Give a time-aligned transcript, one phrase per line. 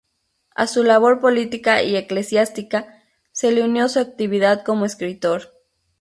[0.55, 5.51] A su labor política y eclesiástica, se le unió su actividad como escritor.